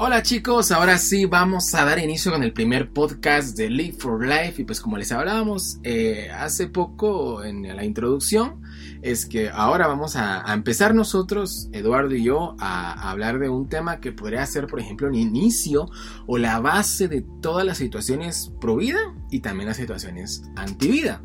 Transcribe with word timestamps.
Hola 0.00 0.22
chicos, 0.22 0.70
ahora 0.70 0.96
sí 0.96 1.24
vamos 1.24 1.74
a 1.74 1.84
dar 1.84 1.98
inicio 1.98 2.30
con 2.30 2.44
el 2.44 2.52
primer 2.52 2.92
podcast 2.92 3.56
de 3.56 3.68
Live 3.68 3.96
for 3.98 4.24
Life 4.24 4.62
y 4.62 4.64
pues 4.64 4.80
como 4.80 4.96
les 4.96 5.10
hablábamos 5.10 5.80
eh, 5.82 6.30
hace 6.30 6.68
poco 6.68 7.42
en 7.42 7.66
la 7.74 7.84
introducción, 7.84 8.62
es 9.02 9.26
que 9.26 9.50
ahora 9.50 9.88
vamos 9.88 10.14
a, 10.14 10.54
empezar 10.54 10.94
nosotros, 10.94 11.68
Eduardo 11.72 12.14
y 12.14 12.22
yo, 12.22 12.54
a, 12.60 13.10
hablar 13.10 13.40
de 13.40 13.48
un 13.48 13.68
tema 13.68 13.98
que 13.98 14.12
podría 14.12 14.46
ser 14.46 14.68
por 14.68 14.78
ejemplo 14.78 15.08
el 15.08 15.16
inicio 15.16 15.90
o 16.28 16.38
la 16.38 16.60
base 16.60 17.08
de 17.08 17.26
todas 17.42 17.66
las 17.66 17.78
situaciones 17.78 18.52
pro 18.60 18.76
vida 18.76 19.00
y 19.32 19.40
también 19.40 19.66
las 19.66 19.78
situaciones 19.78 20.44
anti 20.54 20.92
vida. 20.92 21.22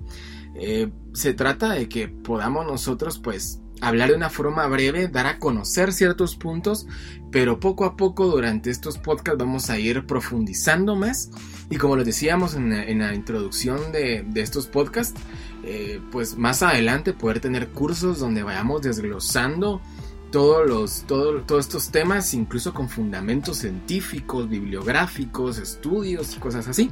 Eh, 0.55 0.91
se 1.13 1.35
trata 1.35 1.73
de 1.73 1.87
que 1.87 2.07
podamos 2.07 2.65
nosotros 2.65 3.19
pues 3.19 3.62
hablar 3.83 4.09
de 4.09 4.15
una 4.15 4.29
forma 4.29 4.65
breve, 4.67 5.09
dar 5.09 5.27
a 5.27 5.39
conocer 5.39 5.91
ciertos 5.91 6.35
puntos, 6.35 6.87
pero 7.31 7.59
poco 7.59 7.83
a 7.85 7.97
poco 7.97 8.27
durante 8.27 8.69
estos 8.69 8.97
podcasts 8.97 9.37
vamos 9.37 9.69
a 9.69 9.77
ir 9.77 10.05
profundizando 10.05 10.95
más. 10.95 11.29
Y 11.69 11.77
como 11.77 11.97
les 11.97 12.05
decíamos 12.05 12.55
en 12.55 12.99
la, 12.99 13.13
introducción 13.13 13.91
de, 13.91 14.25
estos 14.35 14.67
podcasts, 14.67 15.19
eh, 15.63 15.99
pues 16.11 16.37
más 16.37 16.63
adelante 16.63 17.13
poder 17.13 17.41
tener 17.41 17.69
cursos 17.69 18.19
donde 18.19 18.43
vayamos 18.43 18.81
desglosando 18.81 19.81
todos, 20.31 20.67
los, 20.67 21.03
todos 21.05 21.65
estos 21.65 21.89
temas, 21.91 22.33
incluso 22.33 22.73
con 22.73 22.89
fundamentos 22.89 23.57
científicos, 23.57 24.49
bibliográficos, 24.49 25.57
estudios 25.57 26.35
y 26.35 26.39
cosas 26.39 26.67
así. 26.67 26.89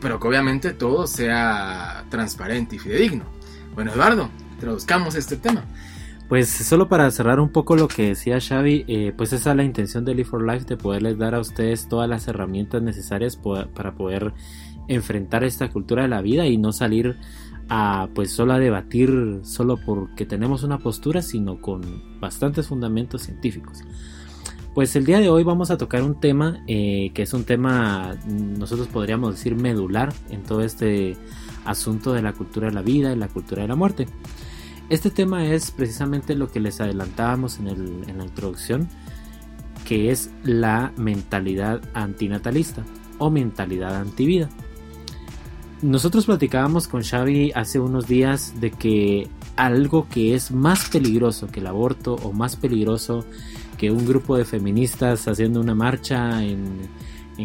pero 0.00 0.18
que 0.18 0.28
obviamente 0.28 0.72
todo 0.72 1.06
sea 1.06 2.04
transparente 2.10 2.76
y 2.76 2.78
fidedigno. 2.78 3.24
Bueno, 3.74 3.92
Eduardo, 3.92 4.28
introduzcamos 4.54 5.14
este 5.14 5.36
tema. 5.36 5.64
Pues 6.32 6.48
solo 6.48 6.88
para 6.88 7.10
cerrar 7.10 7.40
un 7.40 7.50
poco 7.50 7.76
lo 7.76 7.88
que 7.88 8.06
decía 8.06 8.40
Xavi, 8.40 8.86
eh, 8.88 9.12
pues 9.14 9.34
esa 9.34 9.50
es 9.50 9.56
la 9.58 9.64
intención 9.64 10.06
de 10.06 10.14
Live 10.14 10.30
for 10.30 10.42
Life, 10.42 10.64
de 10.64 10.78
poderles 10.78 11.18
dar 11.18 11.34
a 11.34 11.40
ustedes 11.40 11.90
todas 11.90 12.08
las 12.08 12.26
herramientas 12.26 12.80
necesarias 12.80 13.38
para 13.74 13.92
poder 13.92 14.32
enfrentar 14.88 15.44
esta 15.44 15.68
cultura 15.68 16.04
de 16.04 16.08
la 16.08 16.22
vida 16.22 16.46
y 16.46 16.56
no 16.56 16.72
salir 16.72 17.18
a 17.68 18.08
pues 18.14 18.32
solo 18.32 18.54
a 18.54 18.58
debatir 18.58 19.40
solo 19.42 19.76
porque 19.76 20.24
tenemos 20.24 20.62
una 20.62 20.78
postura, 20.78 21.20
sino 21.20 21.60
con 21.60 21.82
bastantes 22.18 22.66
fundamentos 22.66 23.20
científicos. 23.20 23.80
Pues 24.74 24.96
el 24.96 25.04
día 25.04 25.20
de 25.20 25.28
hoy 25.28 25.44
vamos 25.44 25.70
a 25.70 25.76
tocar 25.76 26.02
un 26.02 26.18
tema 26.18 26.64
eh, 26.66 27.10
que 27.12 27.24
es 27.24 27.34
un 27.34 27.44
tema, 27.44 28.16
nosotros 28.26 28.88
podríamos 28.88 29.34
decir, 29.34 29.54
medular 29.54 30.14
en 30.30 30.44
todo 30.44 30.62
este 30.62 31.14
asunto 31.66 32.14
de 32.14 32.22
la 32.22 32.32
cultura 32.32 32.68
de 32.68 32.72
la 32.72 32.80
vida 32.80 33.12
y 33.12 33.16
la 33.16 33.28
cultura 33.28 33.60
de 33.60 33.68
la 33.68 33.76
muerte. 33.76 34.06
Este 34.88 35.10
tema 35.10 35.46
es 35.46 35.70
precisamente 35.70 36.34
lo 36.34 36.50
que 36.50 36.60
les 36.60 36.80
adelantábamos 36.80 37.58
en, 37.58 38.18
la 38.18 38.24
introducción, 38.24 38.88
que 39.86 40.10
es 40.10 40.30
la 40.44 40.92
mentalidad 40.96 41.80
antinatalista 41.94 42.84
o 43.18 43.30
mentalidad 43.30 43.96
antivida. 43.96 44.48
Nosotros 45.80 46.26
platicábamos 46.26 46.88
con 46.88 47.02
Xavi 47.02 47.52
hace 47.54 47.80
unos 47.80 48.06
días 48.06 48.60
de 48.60 48.70
que 48.70 49.28
algo 49.56 50.08
que 50.08 50.34
es 50.34 50.52
más 50.52 50.88
peligroso 50.88 51.48
que 51.48 51.60
el 51.60 51.66
aborto 51.66 52.14
o 52.14 52.32
más 52.32 52.56
peligroso 52.56 53.24
que 53.76 53.90
un 53.90 54.06
grupo 54.06 54.36
de 54.36 54.44
feministas 54.44 55.26
haciendo 55.26 55.60
una 55.60 55.74
marcha 55.74 56.44
en, 56.44 56.90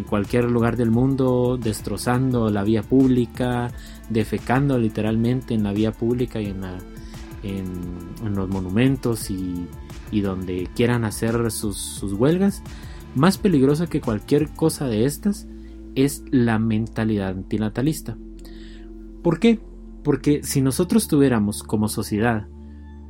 cualquier 0.08 0.46
lugar 0.46 0.78
del 0.78 0.92
mundo, 0.92 1.58
destrozando 1.60 2.52
la 2.52 2.64
vía 2.64 2.84
pública, 2.84 3.72
defecando 4.12 4.78
literalmente 4.78 5.56
en 5.56 5.64
la 5.64 5.74
vía 5.74 5.92
pública 5.92 6.40
y 6.40 6.46
en 6.46 6.62
la, 6.62 6.78
en, 7.48 8.36
los 8.36 8.50
monumentos 8.50 9.30
y, 9.32 9.68
donde 10.22 10.68
quieran 10.76 11.06
hacer 11.06 11.52
sus, 11.52 12.02
huelgas, 12.14 12.64
más 13.16 13.38
peligrosa 13.38 13.88
que 13.88 14.02
cualquier 14.02 14.50
cosa 14.50 14.88
de 14.88 15.06
estas 15.06 15.48
es 15.96 16.24
la 16.30 16.60
mentalidad 16.60 17.30
antinatalista. 17.30 18.18
¿Por 19.24 19.40
qué? 19.40 19.60
Porque 20.04 20.44
si 20.44 20.62
nosotros 20.62 21.08
tuviéramos 21.08 21.64
como 21.64 21.88
sociedad 21.88 22.48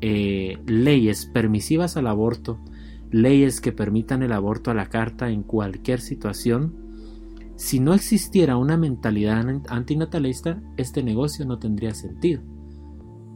eh, 0.02 0.58
leyes 0.66 1.26
permisivas 1.26 1.98
al 1.98 2.08
aborto, 2.08 2.60
leyes 3.12 3.62
que 3.62 3.72
permitan 3.72 4.24
el 4.24 4.32
aborto 4.32 4.72
a 4.72 4.74
la 4.74 4.88
carta 4.88 5.30
en 5.30 5.44
cualquier 5.44 6.00
situación, 6.02 6.76
si 7.56 7.80
no 7.80 7.94
existiera 7.94 8.58
una 8.58 8.78
mentalidad 8.78 9.44
antinatalista, 9.70 10.62
este 10.78 11.04
negocio 11.04 11.46
no 11.46 11.58
tendría 11.58 11.94
sentido 11.94 12.42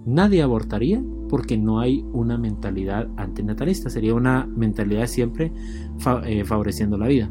nadie 0.06 0.42
abortaría 0.42 1.02
porque 1.30 1.58
no 1.58 1.80
hay 1.80 2.06
una 2.12 2.38
mentalidad 2.38 3.08
antinatalista, 3.18 3.90
sería 3.90 4.14
una 4.14 4.46
mentalidad 4.46 5.08
siempre 5.08 5.52
eh, 6.26 6.44
favoreciendo 6.44 6.98
la 6.98 7.08
vida. 7.08 7.30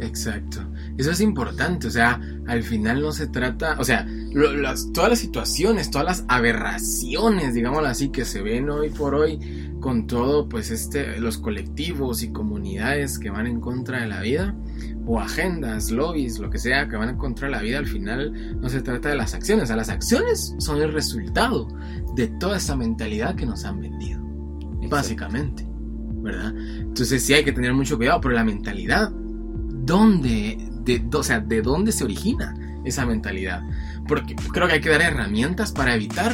Exacto. 0.00 0.60
Eso 0.96 1.10
es 1.10 1.20
importante, 1.20 1.88
o 1.88 1.90
sea, 1.90 2.20
al 2.46 2.62
final 2.62 3.00
no 3.00 3.12
se 3.12 3.26
trata, 3.26 3.76
o 3.78 3.84
sea, 3.84 4.06
todas 4.94 5.10
las 5.10 5.18
situaciones, 5.18 5.90
todas 5.90 6.06
las 6.06 6.24
aberraciones, 6.28 7.54
digámoslo 7.54 7.88
así, 7.88 8.10
que 8.10 8.24
se 8.24 8.42
ven 8.42 8.70
hoy 8.70 8.90
por 8.90 9.14
hoy 9.14 9.72
con 9.80 10.06
todo, 10.06 10.48
pues, 10.48 10.70
este, 10.70 11.18
los 11.18 11.38
colectivos 11.38 12.22
y 12.22 12.30
comunidades 12.30 13.18
que 13.18 13.30
van 13.30 13.46
en 13.46 13.60
contra 13.60 14.02
de 14.02 14.06
la 14.06 14.20
vida, 14.20 14.54
o 15.06 15.20
agendas, 15.20 15.90
lobbies, 15.90 16.38
lo 16.38 16.50
que 16.50 16.58
sea, 16.58 16.88
que 16.88 16.96
van 16.96 17.10
en 17.10 17.16
contra 17.16 17.48
de 17.48 17.52
la 17.52 17.62
vida, 17.62 17.78
al 17.78 17.86
final 17.86 18.60
no 18.60 18.68
se 18.68 18.82
trata 18.82 19.08
de 19.08 19.16
las 19.16 19.34
acciones, 19.34 19.64
o 19.64 19.66
sea, 19.66 19.76
las 19.76 19.88
acciones 19.88 20.54
son 20.58 20.80
el 20.80 20.92
resultado 20.92 21.68
de 22.14 22.28
toda 22.28 22.58
esa 22.58 22.76
mentalidad 22.76 23.34
que 23.34 23.46
nos 23.46 23.64
han 23.64 23.80
vendido, 23.80 24.20
básicamente, 24.88 25.66
¿verdad? 25.68 26.54
Entonces 26.78 27.22
sí 27.22 27.34
hay 27.34 27.44
que 27.44 27.52
tener 27.52 27.74
mucho 27.74 27.96
cuidado, 27.96 28.20
pero 28.20 28.34
la 28.34 28.44
mentalidad, 28.44 29.10
¿dónde, 29.10 30.58
de, 30.84 31.04
o 31.12 31.22
sea, 31.22 31.40
de 31.40 31.62
dónde 31.62 31.90
se 31.90 32.04
origina 32.04 32.54
esa 32.84 33.04
mentalidad? 33.04 33.62
Porque 34.06 34.36
creo 34.36 34.68
que 34.68 34.74
hay 34.74 34.80
que 34.80 34.90
dar 34.90 35.02
herramientas 35.02 35.72
para 35.72 35.94
evitar 35.94 36.32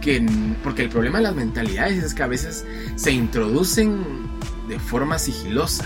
que, 0.00 0.26
porque 0.62 0.82
el 0.82 0.88
problema 0.88 1.18
de 1.18 1.24
las 1.24 1.34
mentalidades 1.34 2.02
es 2.02 2.14
que 2.14 2.22
a 2.22 2.28
veces 2.28 2.64
se 2.94 3.12
introducen 3.12 3.98
de 4.68 4.78
forma 4.78 5.18
sigilosa, 5.18 5.84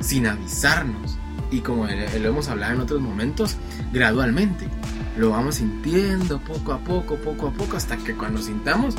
sin 0.00 0.26
avisarnos, 0.26 1.18
y 1.50 1.60
como 1.60 1.86
lo 1.86 2.28
hemos 2.28 2.48
hablado 2.48 2.74
en 2.74 2.80
otros 2.80 3.00
momentos, 3.00 3.56
gradualmente 3.92 4.66
lo 5.18 5.30
vamos 5.30 5.56
sintiendo 5.56 6.38
poco 6.40 6.72
a 6.72 6.78
poco, 6.78 7.16
poco 7.16 7.48
a 7.48 7.52
poco, 7.52 7.76
hasta 7.76 7.96
que 7.96 8.14
cuando 8.14 8.40
sintamos, 8.40 8.94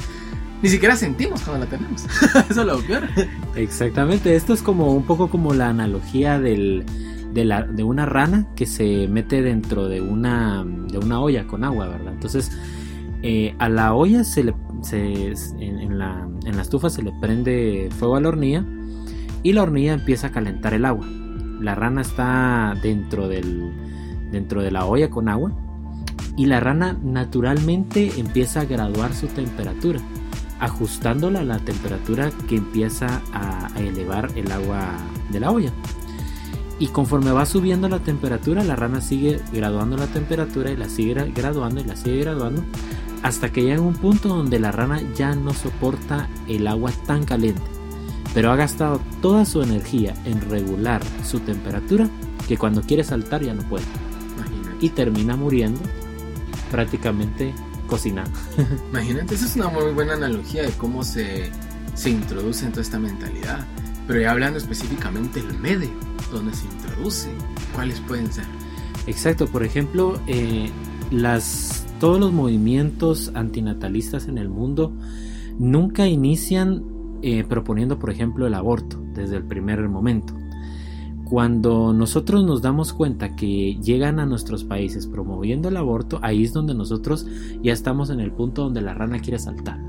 ni 0.62 0.70
siquiera 0.70 0.96
sentimos 0.96 1.42
cuando 1.42 1.66
la 1.66 1.72
tenemos. 1.72 2.04
Eso 2.50 2.62
es 2.62 2.68
lo 2.68 2.80
peor. 2.80 3.04
Exactamente, 3.56 4.36
esto 4.36 4.54
es 4.54 4.62
como 4.62 4.94
un 4.94 5.04
poco 5.04 5.30
como 5.30 5.54
la 5.54 5.70
analogía 5.70 6.40
de, 6.40 6.84
la, 7.34 7.64
de 7.64 7.84
una 7.84 8.06
rana 8.06 8.48
que 8.56 8.66
se 8.66 9.08
mete 9.08 9.42
dentro 9.42 9.88
de 9.88 10.02
una, 10.02 10.66
de 10.66 10.98
una 10.98 11.22
olla 11.22 11.48
con 11.48 11.64
agua, 11.64 11.88
¿verdad? 11.88 12.14
Entonces, 12.14 12.52
eh, 13.22 13.56
a 13.60 13.70
la 13.70 13.94
olla 13.94 14.24
se 14.24 14.44
le, 14.44 14.54
se, 14.82 15.34
en, 15.60 15.98
la, 15.98 16.28
en 16.46 16.56
la 16.56 16.62
estufa 16.62 16.90
se 16.90 17.02
le 17.02 17.14
prende 17.22 17.90
fuego 17.98 18.18
a 18.18 18.22
la 18.22 18.30
hornilla 18.30 18.66
y 19.44 19.54
la 19.54 19.64
hornilla 19.64 19.94
empieza 19.94 20.28
a 20.28 20.32
calentar 20.32 20.74
el 20.74 20.86
agua. 20.86 21.08
La 21.60 21.76
rana 21.76 22.02
está 22.02 22.76
dentro, 22.82 23.28
del, 23.28 23.72
dentro 24.32 24.62
de 24.62 24.72
la 24.72 24.86
olla 24.86 25.10
con 25.10 25.30
agua 25.30 25.52
y 26.40 26.46
la 26.46 26.60
rana 26.60 26.98
naturalmente 27.04 28.14
empieza 28.18 28.62
a 28.62 28.66
graduar 28.66 29.14
su 29.14 29.28
temperatura, 29.28 30.00
ajustándola 30.62 31.42
a 31.42 31.44
la 31.44 31.60
temperatura 31.60 32.32
que 32.48 32.56
empieza 32.56 33.22
a, 33.34 33.70
elevar 33.78 34.32
el 34.36 34.52
agua 34.52 34.98
de 35.32 35.40
la 35.42 35.52
olla. 35.52 35.72
Y 36.80 36.88
conforme 36.88 37.32
va 37.32 37.46
subiendo 37.46 37.90
la 37.90 38.00
temperatura, 38.00 38.64
la 38.64 38.78
rana 38.78 39.02
sigue 39.02 39.42
graduando 39.52 39.98
la 39.98 40.08
temperatura 40.08 40.72
y 40.72 40.78
la 40.78 40.88
sigue 40.88 41.30
graduando 41.36 41.82
y 41.82 41.84
la 41.84 41.98
sigue 41.98 42.22
graduando 42.22 42.64
hasta 43.22 43.52
que 43.52 43.64
llega 43.64 43.82
un 43.82 43.96
punto 43.96 44.30
donde 44.30 44.60
la 44.60 44.72
rana 44.72 45.02
ya 45.16 45.36
no 45.36 45.54
soporta 45.54 46.30
el 46.48 46.68
agua 46.68 46.92
tan 47.06 47.26
caliente, 47.26 47.62
pero 48.34 48.52
ha 48.52 48.56
gastado 48.56 49.02
toda 49.22 49.46
su 49.46 49.62
energía 49.62 50.14
en 50.26 50.42
regular 50.50 51.02
su 51.24 51.40
temperatura 51.40 52.10
que 52.48 52.58
cuando 52.58 52.82
quiere 52.82 53.04
saltar 53.04 53.44
ya 53.44 53.54
no 53.54 53.64
puede. 53.64 53.86
Y 54.82 54.90
termina 54.90 55.36
muriendo 55.36 55.82
prácticamente 56.72 57.54
cocinando. 57.88 58.32
Imagínate, 58.92 59.36
esa 59.36 59.46
es 59.46 59.56
una 59.56 59.68
muy 59.68 59.92
buena 59.94 60.14
analogía 60.14 60.64
de 60.64 60.72
cómo 60.72 61.04
se, 61.04 61.50
se 61.96 62.10
introduce 62.10 62.66
en 62.66 62.72
toda 62.72 62.84
esta 62.84 63.00
mentalidad. 63.00 63.66
Pero 64.08 64.22
ya 64.22 64.32
hablando 64.32 64.58
específicamente 64.58 65.42
del 65.42 65.60
medio 65.60 65.90
donde 66.32 66.54
se 66.54 66.66
introduce, 66.66 67.30
¿cuáles 67.74 68.00
pueden 68.02 68.32
ser? 68.32 68.46
Exacto, 69.06 69.48
por 69.48 69.64
ejemplo, 69.64 70.20
eh, 70.28 70.70
las, 71.12 71.86
todos 72.00 72.20
los 72.20 72.32
movimientos 72.32 73.32
antinatalistas 73.34 74.28
en 74.28 74.38
el 74.38 74.50
mundo 74.50 74.94
nunca 75.58 76.08
inician 76.08 76.84
eh, 77.22 77.44
proponiendo, 77.44 78.00
por 78.00 78.10
ejemplo, 78.10 78.48
el 78.48 78.54
aborto 78.54 79.02
desde 79.14 79.38
el 79.38 79.46
primer 79.46 79.88
momento. 79.88 80.34
Cuando 81.30 81.94
nosotros 81.94 82.44
nos 82.44 82.64
damos 82.64 82.92
cuenta 82.92 83.36
que 83.36 83.76
llegan 83.76 84.20
a 84.20 84.26
nuestros 84.26 84.64
países 84.64 85.06
promoviendo 85.06 85.70
el 85.70 85.78
aborto, 85.78 86.20
ahí 86.24 86.44
es 86.44 86.54
donde 86.54 86.74
nosotros 86.74 87.28
ya 87.62 87.72
estamos 87.72 88.10
en 88.10 88.20
el 88.20 88.32
punto 88.32 88.64
donde 88.64 88.82
la 88.82 88.96
rana 88.96 89.20
quiere 89.20 89.38
saltar. 89.38 89.80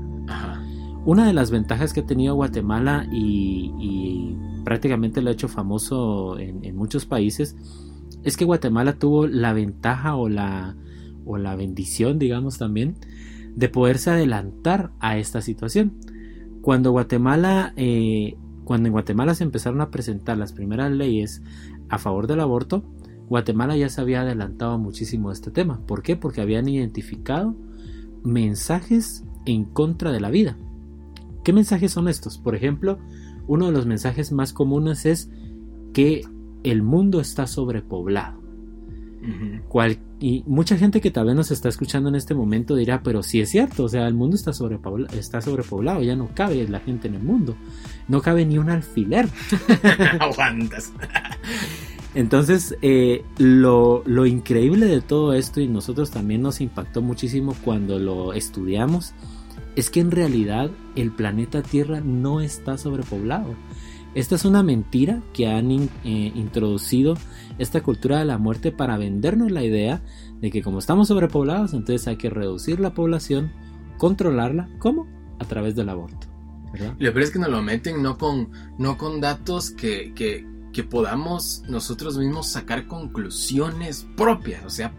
Una 1.03 1.25
de 1.25 1.33
las 1.33 1.49
ventajas 1.49 1.93
que 1.93 2.01
ha 2.01 2.05
tenido 2.05 2.35
Guatemala 2.35 3.07
y, 3.11 4.37
prácticamente 4.63 5.23
lo 5.23 5.31
ha 5.31 5.33
hecho 5.33 5.47
famoso 5.47 6.37
en, 6.37 6.75
muchos 6.75 7.07
países, 7.07 7.55
es 8.23 8.37
que 8.37 8.45
Guatemala 8.45 8.99
tuvo 8.99 9.25
la 9.25 9.51
ventaja 9.53 10.15
o 10.15 10.29
la, 10.29 10.75
o 11.25 11.37
la 11.37 11.55
bendición, 11.55 12.19
digamos 12.19 12.59
también, 12.59 12.97
de 13.55 13.67
poderse 13.67 14.11
adelantar 14.11 14.91
a 14.99 15.17
esta 15.17 15.41
situación. 15.41 15.97
Cuando 16.61 16.91
Guatemala, 16.91 17.73
eh, 17.75 18.37
cuando 18.63 18.87
en 18.87 18.93
Guatemala 18.93 19.35
se 19.35 19.43
empezaron 19.43 19.81
a 19.81 19.89
presentar 19.89 20.37
las 20.37 20.53
primeras 20.53 20.91
leyes 20.91 21.41
a 21.89 21.97
favor 21.97 22.27
del 22.27 22.39
aborto, 22.39 22.83
Guatemala 23.27 23.75
ya 23.77 23.89
se 23.89 24.01
había 24.01 24.21
adelantado 24.21 24.77
muchísimo 24.77 25.31
este 25.31 25.51
tema. 25.51 25.79
¿Por 25.87 26.03
qué? 26.03 26.15
Porque 26.15 26.41
habían 26.41 26.67
identificado 26.67 27.55
mensajes 28.23 29.23
en 29.45 29.65
contra 29.65 30.11
de 30.11 30.19
la 30.19 30.29
vida. 30.29 30.57
¿Qué 31.43 31.53
mensajes 31.53 31.91
son 31.91 32.07
estos? 32.07 32.37
Por 32.37 32.55
ejemplo, 32.55 32.99
uno 33.47 33.65
de 33.67 33.71
los 33.71 33.85
mensajes 33.85 34.31
más 34.31 34.53
comunes 34.53 35.05
es 35.05 35.29
que 35.93 36.23
el 36.63 36.83
mundo 36.83 37.19
está 37.19 37.47
sobrepoblado. 37.47 38.41
Y 40.19 40.43
mucha 40.45 40.77
gente 40.77 41.01
que 41.01 41.11
tal 41.11 41.25
vez 41.25 41.35
nos 41.35 41.51
está 41.51 41.69
escuchando 41.69 42.09
en 42.09 42.15
este 42.15 42.33
momento 42.33 42.75
dirá, 42.75 43.01
pero 43.03 43.23
sí 43.23 43.41
es 43.41 43.49
cierto, 43.49 43.85
o 43.85 43.89
sea, 43.89 44.07
el 44.07 44.13
mundo 44.13 44.35
está 44.35 44.53
sobrepoblado, 44.53 45.17
está 45.17 45.41
sobrepoblado, 45.41 46.01
ya 46.01 46.15
no 46.15 46.29
cabe 46.33 46.67
la 46.67 46.79
gente 46.79 47.07
en 47.07 47.15
el 47.15 47.23
mundo, 47.23 47.55
no 48.07 48.21
cabe 48.21 48.45
ni 48.45 48.57
un 48.57 48.69
alfiler. 48.69 49.27
Aguantas. 50.19 50.93
Entonces, 52.13 52.75
eh, 52.81 53.23
lo, 53.37 54.03
lo, 54.05 54.25
increíble 54.25 54.85
de 54.85 55.01
todo 55.01 55.33
esto, 55.33 55.61
y 55.61 55.67
nosotros 55.67 56.11
también 56.11 56.41
nos 56.41 56.59
impactó 56.59 57.01
muchísimo 57.01 57.55
cuando 57.63 57.99
lo 57.99 58.33
estudiamos, 58.33 59.13
es 59.75 59.89
que 59.89 60.01
en 60.01 60.11
realidad 60.11 60.69
el 60.95 61.11
planeta 61.11 61.61
Tierra 61.61 62.01
no 62.01 62.41
está 62.41 62.77
sobrepoblado. 62.77 63.55
Esta 64.13 64.35
es 64.35 64.43
una 64.43 64.61
mentira 64.61 65.21
que 65.33 65.47
han 65.47 65.71
eh, 65.71 65.89
introducido 66.03 67.15
esta 67.59 67.81
cultura 67.81 68.19
de 68.19 68.25
la 68.25 68.37
muerte 68.37 68.71
para 68.71 68.97
vendernos 68.97 69.51
la 69.51 69.63
idea 69.63 70.01
de 70.41 70.51
que 70.51 70.61
como 70.61 70.79
estamos 70.79 71.07
sobrepoblados, 71.07 71.73
entonces 71.73 72.07
hay 72.07 72.17
que 72.17 72.29
reducir 72.29 72.79
la 72.79 72.93
población, 72.93 73.51
controlarla, 73.97 74.69
¿cómo? 74.79 75.07
A 75.39 75.45
través 75.45 75.75
del 75.75 75.89
aborto. 75.89 76.27
Lo 76.99 77.13
peor 77.13 77.21
es 77.21 77.31
que 77.31 77.39
nos 77.39 77.49
lo 77.49 77.61
meten 77.61 78.01
no 78.01 78.17
con, 78.17 78.49
no 78.77 78.97
con 78.97 79.21
datos 79.21 79.71
que, 79.71 80.13
que, 80.13 80.45
que 80.73 80.83
podamos 80.83 81.63
nosotros 81.67 82.17
mismos 82.17 82.47
sacar 82.47 82.87
conclusiones 82.87 84.07
propias, 84.17 84.65
o 84.65 84.69
sea, 84.69 84.93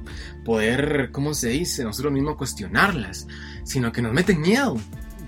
poder, 0.44 1.10
¿cómo 1.12 1.34
se 1.34 1.50
dice?, 1.50 1.84
nosotros 1.84 2.12
mismos 2.12 2.36
cuestionarlas, 2.36 3.26
sino 3.64 3.92
que 3.92 4.02
nos 4.02 4.12
meten 4.12 4.40
miedo. 4.40 4.76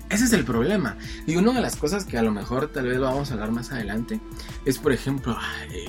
Ese 0.09 0.25
es 0.25 0.33
el 0.33 0.45
problema. 0.45 0.97
Y 1.25 1.35
una 1.35 1.51
de 1.53 1.61
las 1.61 1.75
cosas 1.75 2.05
que 2.05 2.17
a 2.17 2.21
lo 2.21 2.31
mejor 2.31 2.67
tal 2.67 2.87
vez 2.87 2.97
lo 2.97 3.05
vamos 3.05 3.31
a 3.31 3.33
hablar 3.33 3.51
más 3.51 3.71
adelante 3.71 4.19
es, 4.63 4.77
por 4.77 4.91
ejemplo, 4.91 5.37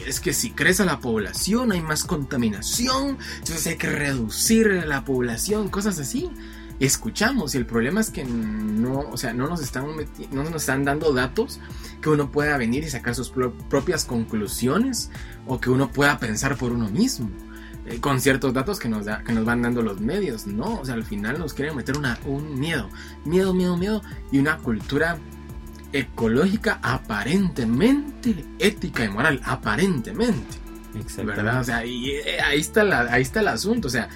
es 0.07 0.21
que 0.21 0.33
si 0.33 0.53
crece 0.53 0.85
la 0.85 1.01
población 1.01 1.73
hay 1.73 1.83
más 1.83 2.05
contaminación, 2.05 3.19
entonces 3.39 3.67
hay 3.67 3.77
que 3.77 3.91
reducir 3.91 4.85
la 4.87 5.05
población, 5.05 5.69
cosas 5.69 5.99
así 5.99 6.31
escuchamos 6.79 7.55
y 7.55 7.59
el 7.59 7.67
problema 7.67 8.01
es 8.01 8.11
que 8.11 8.25
no, 8.25 9.01
o 9.01 9.17
sea, 9.17 9.33
no 9.33 9.49
nos 9.49 9.63
están 9.63 9.87
no 10.31 10.45
nos 10.45 10.55
están 10.55 10.85
dando 10.85 11.13
datos 11.13 11.61
que 12.03 12.11
uno 12.11 12.31
pueda 12.31 12.57
venir 12.59 12.85
y 12.85 12.91
sacar 12.91 13.15
sus 13.15 13.31
propias 13.31 14.05
conclusiones 14.05 15.11
o 15.47 15.61
que 15.61 15.71
uno 15.71 15.91
pueda 15.91 16.19
pensar 16.19 16.57
por 16.57 16.73
uno 16.73 16.91
mismo 16.91 17.31
eh, 17.87 18.01
con 18.01 18.21
ciertos 18.21 18.53
datos 18.53 18.79
que 18.79 18.89
nos 18.89 19.05
da, 19.05 19.23
que 19.23 19.33
nos 19.33 19.45
van 19.45 19.63
dando 19.63 19.83
los 19.83 20.01
medios, 20.01 20.47
no, 20.47 20.81
o 20.81 20.85
sea, 20.85 20.95
al 20.95 21.05
final 21.05 21.39
nos 21.39 21.55
quieren 21.55 21.77
meter 21.77 21.97
una, 21.97 22.19
un 22.25 22.59
miedo, 22.59 22.91
miedo, 23.25 23.55
miedo, 23.55 23.77
miedo 23.77 24.03
y 24.33 24.39
una 24.39 24.59
cultura 24.59 25.19
ecológica 25.93 26.79
aparentemente 26.83 28.45
ética 28.59 29.05
y 29.05 29.09
moral, 29.09 29.41
aparentemente. 29.45 30.59
¿Verdad? 31.25 31.61
O 31.61 31.65
sea, 31.65 31.85
y 31.85 32.11
eh, 32.11 32.41
ahí 32.43 32.59
está 32.59 32.83
la, 32.83 33.01
ahí 33.13 33.23
está 33.23 33.41
el 33.41 33.49
asunto, 33.49 33.89
o 33.89 33.91
sea, 33.91 34.09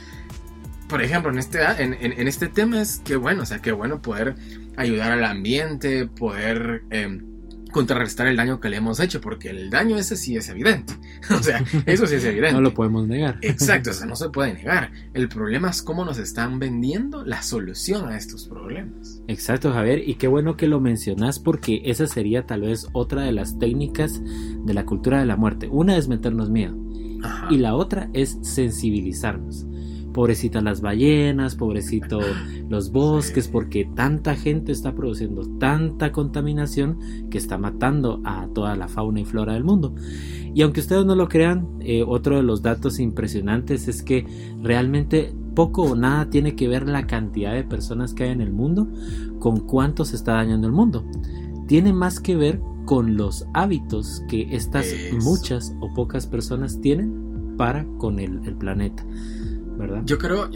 por 0.88 1.02
ejemplo, 1.02 1.30
en 1.30 1.38
este, 1.38 1.60
en, 1.78 2.26
este 2.26 2.48
tema 2.48 2.80
es 2.80 3.00
que 3.04 3.14
bueno, 3.14 3.42
o 3.42 3.46
sea, 3.46 3.60
que 3.60 3.70
bueno 3.70 4.02
poder 4.02 4.34
ayudar 4.76 5.12
al 5.12 5.24
ambiente, 5.24 6.06
poder 6.06 6.82
em, 6.90 7.29
contrarrestar 7.70 8.26
el 8.26 8.36
daño 8.36 8.60
que 8.60 8.68
le 8.68 8.76
hemos 8.76 9.00
hecho, 9.00 9.20
porque 9.20 9.50
el 9.50 9.70
daño 9.70 9.96
ese 9.96 10.16
sí 10.16 10.36
es 10.36 10.48
evidente. 10.48 10.94
o 11.30 11.42
sea, 11.42 11.64
eso 11.86 12.06
sí 12.06 12.16
es 12.16 12.24
evidente. 12.26 12.52
no 12.52 12.60
lo 12.60 12.74
podemos 12.74 13.06
negar. 13.06 13.38
Exacto, 13.42 13.90
o 13.90 13.92
sea, 13.92 14.06
no 14.06 14.16
se 14.16 14.28
puede 14.30 14.54
negar. 14.54 14.90
El 15.14 15.28
problema 15.28 15.70
es 15.70 15.82
cómo 15.82 16.04
nos 16.04 16.18
están 16.18 16.58
vendiendo 16.58 17.24
la 17.24 17.42
solución 17.42 18.08
a 18.08 18.16
estos 18.16 18.48
problemas. 18.48 19.22
Exacto, 19.28 19.72
Javier, 19.72 20.08
y 20.08 20.14
qué 20.14 20.28
bueno 20.28 20.56
que 20.56 20.66
lo 20.66 20.80
mencionas 20.80 21.38
porque 21.38 21.82
esa 21.84 22.06
sería 22.06 22.46
tal 22.46 22.62
vez 22.62 22.86
otra 22.92 23.22
de 23.22 23.32
las 23.32 23.58
técnicas 23.58 24.20
de 24.22 24.74
la 24.74 24.84
cultura 24.84 25.20
de 25.20 25.26
la 25.26 25.36
muerte. 25.36 25.68
Una 25.68 25.96
es 25.96 26.08
meternos 26.08 26.50
miedo. 26.50 26.76
Y 27.50 27.58
la 27.58 27.74
otra 27.74 28.08
es 28.14 28.38
sensibilizarnos 28.40 29.66
pobrecitas 30.12 30.62
las 30.62 30.80
ballenas, 30.80 31.56
pobrecito 31.56 32.20
los 32.68 32.92
bosques, 32.92 33.48
porque 33.48 33.88
tanta 33.94 34.34
gente 34.34 34.72
está 34.72 34.94
produciendo 34.94 35.42
tanta 35.58 36.12
contaminación 36.12 36.98
que 37.30 37.38
está 37.38 37.58
matando 37.58 38.20
a 38.24 38.48
toda 38.54 38.76
la 38.76 38.88
fauna 38.88 39.20
y 39.20 39.24
flora 39.24 39.54
del 39.54 39.64
mundo. 39.64 39.94
Y 40.54 40.62
aunque 40.62 40.80
ustedes 40.80 41.04
no 41.04 41.14
lo 41.14 41.28
crean, 41.28 41.68
eh, 41.80 42.04
otro 42.06 42.36
de 42.36 42.42
los 42.42 42.62
datos 42.62 42.98
impresionantes 42.98 43.88
es 43.88 44.02
que 44.02 44.26
realmente 44.62 45.32
poco 45.54 45.82
o 45.82 45.96
nada 45.96 46.30
tiene 46.30 46.56
que 46.56 46.68
ver 46.68 46.88
la 46.88 47.06
cantidad 47.06 47.54
de 47.54 47.64
personas 47.64 48.14
que 48.14 48.24
hay 48.24 48.30
en 48.30 48.40
el 48.40 48.52
mundo 48.52 48.88
con 49.38 49.60
cuánto 49.60 50.04
se 50.04 50.16
está 50.16 50.34
dañando 50.34 50.66
el 50.66 50.72
mundo. 50.72 51.04
Tiene 51.68 51.92
más 51.92 52.20
que 52.20 52.36
ver 52.36 52.60
con 52.84 53.16
los 53.16 53.46
hábitos 53.54 54.22
que 54.28 54.48
estas 54.50 54.86
muchas 55.22 55.72
o 55.80 55.92
pocas 55.94 56.26
personas 56.26 56.80
tienen 56.80 57.54
para 57.56 57.86
con 57.98 58.18
el 58.18 58.40
planeta. 58.56 59.04
Yo 60.04 60.18
creo, 60.18 60.50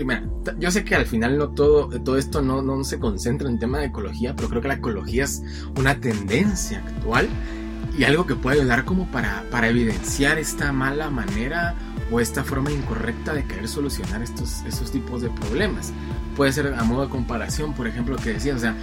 yo 0.59 0.71
sé 0.71 0.85
que 0.85 0.95
al 0.95 1.07
final 1.07 1.39
no 1.39 1.49
todo, 1.51 1.89
todo 2.03 2.19
esto 2.19 2.43
no, 2.43 2.63
no 2.63 2.85
se 2.85 2.99
concentra 2.99 3.49
en 3.49 3.59
tema 3.59 3.79
de 3.79 3.87
ecología, 3.87 4.35
pero 4.37 4.49
creo 4.49 4.63
que 4.63 4.69
la 4.69 4.75
ecología 4.75 5.25
es 5.25 5.43
una 5.77 6.01
tendencia 6.01 6.79
actual 6.79 7.29
y 7.97 8.05
algo 8.05 8.27
que 8.27 8.35
puede 8.35 8.61
ayudar 8.61 8.85
como 8.85 9.07
para, 9.11 9.45
para 9.51 9.69
evidenciar 9.69 10.39
esta 10.39 10.73
mala 10.73 11.11
manera 11.11 11.75
o 12.11 12.21
esta 12.21 12.45
forma 12.45 12.71
incorrecta 12.71 13.33
de 13.33 13.45
querer 13.45 13.69
solucionar 13.69 14.23
estos, 14.23 14.63
estos 14.67 14.91
tipos 14.91 15.23
de 15.23 15.31
problemas. 15.31 15.93
Puede 16.37 16.53
ser 16.53 16.75
a 16.75 16.85
modo 16.85 17.03
de 17.03 17.09
comparación, 17.09 17.73
por 17.75 17.87
ejemplo, 17.87 18.17
que 18.17 18.35
decía, 18.35 18.55
o 18.55 18.59
sea, 18.59 18.77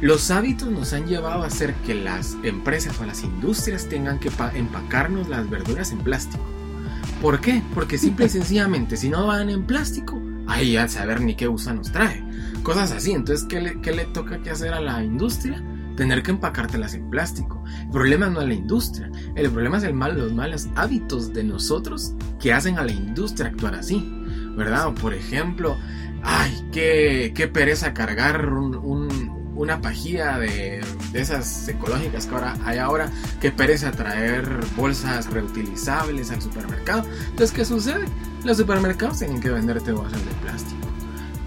los 0.00 0.30
hábitos 0.30 0.68
nos 0.68 0.92
han 0.92 1.06
llevado 1.06 1.44
a 1.44 1.46
hacer 1.46 1.74
que 1.86 1.94
las 1.94 2.36
empresas 2.42 2.98
o 3.00 3.06
las 3.06 3.22
industrias 3.22 3.88
tengan 3.88 4.18
que 4.18 4.30
empacarnos 4.54 5.28
las 5.28 5.48
verduras 5.48 5.92
en 5.92 5.98
plástico. 5.98 6.51
¿Por 7.22 7.40
qué? 7.40 7.62
Porque 7.72 7.98
simple 7.98 8.26
y 8.26 8.28
sencillamente, 8.28 8.96
si 8.96 9.08
no 9.08 9.28
van 9.28 9.48
en 9.48 9.64
plástico, 9.64 10.20
ahí 10.48 10.72
ya 10.72 10.88
saber 10.88 11.20
ni 11.20 11.36
qué 11.36 11.46
usa 11.46 11.72
nos 11.72 11.92
trae. 11.92 12.20
Cosas 12.64 12.90
así. 12.90 13.12
Entonces, 13.12 13.46
¿qué 13.48 13.60
le, 13.60 14.04
toca 14.06 14.42
que 14.42 14.50
hacer 14.50 14.74
a 14.74 14.80
la 14.80 15.04
industria? 15.04 15.62
Tener 15.96 16.24
que 16.24 16.32
empacártelas 16.32 16.94
en 16.94 17.08
plástico. 17.10 17.62
El 17.80 17.90
problema 17.90 18.28
no 18.28 18.40
es 18.40 18.48
la 18.48 18.54
industria. 18.54 19.08
El 19.36 19.52
problema 19.52 19.78
es 19.78 19.84
el 19.84 19.94
mal, 19.94 20.18
los 20.18 20.32
malos 20.32 20.66
hábitos 20.74 21.32
de 21.32 21.44
nosotros 21.44 22.12
que 22.40 22.52
hacen 22.52 22.76
a 22.76 22.84
la 22.84 22.90
industria 22.90 23.50
actuar 23.50 23.76
así. 23.76 24.04
¿Verdad? 24.56 24.92
Por 24.92 25.14
ejemplo, 25.14 25.78
ay, 26.24 26.70
qué 26.72 27.50
pereza 27.52 27.94
cargar 27.94 28.52
un, 28.52 29.01
una 29.62 29.80
pajilla 29.80 30.38
de, 30.38 30.80
esas 31.12 31.68
ecológicas 31.68 32.26
que 32.26 32.34
ahora 32.34 32.56
hay 32.64 32.78
ahora, 32.78 33.10
que 33.40 33.52
pereza 33.52 33.92
traer 33.92 34.44
bolsas 34.76 35.30
reutilizables 35.30 36.32
al 36.32 36.42
supermercado. 36.42 37.04
Entonces, 37.30 37.52
¿qué 37.52 37.64
sucede? 37.64 38.06
Los 38.42 38.56
supermercados 38.56 39.20
tienen 39.20 39.40
que 39.40 39.50
venderte 39.50 39.92
bolsas 39.92 40.18
de 40.24 40.32
plástico. 40.42 40.80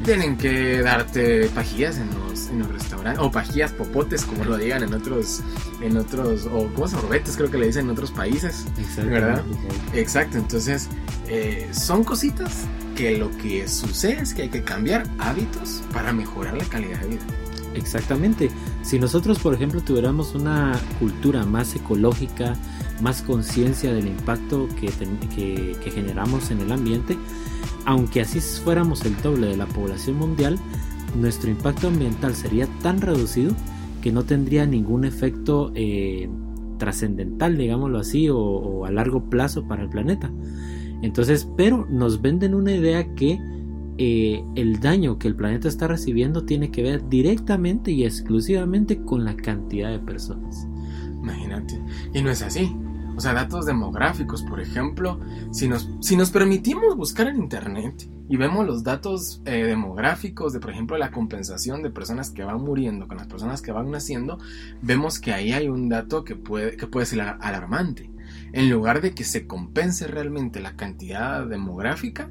Tienen 0.05 0.37
que 0.37 0.81
darte 0.81 1.49
pajillas 1.49 1.97
en 1.97 2.09
los, 2.17 2.47
en 2.47 2.59
los 2.59 2.71
restaurantes, 2.71 3.21
o 3.21 3.29
pajillas 3.29 3.73
popotes, 3.73 4.23
como 4.23 4.45
lo 4.45 4.55
digan 4.55 4.83
en 4.83 4.93
otros, 4.93 5.41
en 5.81 5.97
otros, 5.97 6.45
o 6.45 6.67
como 6.73 6.87
sorbetes 6.87 7.35
creo 7.35 7.51
que 7.51 7.57
le 7.57 7.67
dicen 7.67 7.85
en 7.85 7.91
otros 7.91 8.11
países, 8.11 8.65
Exacto, 8.77 9.11
¿verdad? 9.11 9.43
Exacto, 9.93 10.37
entonces 10.37 10.87
eh, 11.27 11.67
son 11.73 12.05
cositas 12.05 12.65
que 12.95 13.17
lo 13.17 13.29
que 13.37 13.67
sucede 13.67 14.21
es 14.21 14.33
que 14.33 14.43
hay 14.43 14.49
que 14.49 14.63
cambiar 14.63 15.05
hábitos 15.19 15.83
para 15.91 16.13
mejorar 16.13 16.57
la 16.57 16.65
calidad 16.65 16.99
de 17.01 17.07
vida. 17.07 17.25
Exactamente. 17.75 18.49
Si 18.81 18.99
nosotros, 18.99 19.39
por 19.39 19.53
ejemplo, 19.53 19.81
tuviéramos 19.81 20.33
una 20.33 20.79
cultura 20.99 21.45
más 21.45 21.75
ecológica, 21.75 22.55
más 23.01 23.21
conciencia 23.21 23.93
del 23.93 24.07
impacto 24.07 24.67
que, 24.79 25.75
generamos 25.91 26.51
en 26.51 26.61
el 26.61 26.71
ambiente, 26.71 27.17
aunque 27.85 28.21
así 28.21 28.39
fuéramos 28.39 29.05
el 29.05 29.15
doble 29.21 29.47
de 29.47 29.57
la 29.57 29.65
población 29.65 30.17
mundial, 30.17 30.57
nuestro 31.19 31.49
impacto 31.49 31.87
ambiental 31.87 32.35
sería 32.35 32.67
tan 32.81 33.01
reducido 33.01 33.53
que 34.01 34.11
no 34.11 34.23
tendría 34.23 34.65
ningún 34.65 35.05
efecto 35.05 35.71
eh, 35.75 36.29
trascendental, 36.77 37.57
digámoslo 37.57 37.99
así, 37.99 38.29
o 38.29 38.85
a 38.85 38.91
largo 38.91 39.29
plazo 39.29 39.67
para 39.67 39.83
el 39.83 39.89
planeta. 39.89 40.31
Entonces, 41.01 41.47
pero 41.57 41.85
nos 41.89 42.21
venden 42.21 42.55
una 42.55 42.71
idea 42.71 43.13
que 43.15 43.39
eh, 43.97 44.43
el 44.55 44.79
daño 44.79 45.17
que 45.17 45.27
el 45.27 45.35
planeta 45.35 45.67
está 45.67 45.87
recibiendo 45.87 46.43
tiene 46.45 46.71
que 46.71 46.83
ver 46.83 47.07
directamente 47.07 47.91
y 47.91 48.03
exclusivamente 48.03 49.01
con 49.01 49.23
la 49.23 49.35
cantidad 49.35 49.89
de 49.89 49.99
personas. 49.99 50.67
Imagínate. 51.21 51.81
Y 52.13 52.21
no 52.21 52.29
es 52.29 52.41
así. 52.41 52.75
O 53.15 53.21
sea, 53.21 53.33
datos 53.33 53.65
demográficos, 53.65 54.43
por 54.43 54.59
ejemplo, 54.59 55.21
si 55.51 55.69
nos, 55.69 55.89
si 56.01 56.17
nos 56.17 56.31
permitimos 56.31 56.97
buscar 56.97 57.27
en 57.27 57.37
Internet 57.37 58.09
y 58.27 58.35
vemos 58.35 58.65
los 58.65 58.83
datos 58.83 59.41
eh, 59.45 59.63
demográficos 59.63 60.51
de, 60.51 60.59
por 60.59 60.71
ejemplo, 60.71 60.97
la 60.97 61.11
compensación 61.11 61.81
de 61.81 61.91
personas 61.91 62.29
que 62.31 62.43
van 62.43 62.61
muriendo 62.61 63.07
con 63.07 63.15
las 63.17 63.27
personas 63.27 63.61
que 63.61 63.71
van 63.71 63.89
naciendo, 63.89 64.37
vemos 64.81 65.19
que 65.19 65.31
ahí 65.31 65.53
hay 65.53 65.69
un 65.69 65.87
dato 65.87 66.25
que 66.25 66.35
puede, 66.35 66.75
que 66.75 66.87
puede 66.87 67.05
ser 67.05 67.21
alarmante. 67.21 68.11
En 68.51 68.69
lugar 68.69 69.01
de 69.01 69.13
que 69.13 69.23
se 69.23 69.47
compense 69.47 70.07
realmente 70.07 70.59
la 70.59 70.75
cantidad 70.75 71.45
demográfica, 71.45 72.29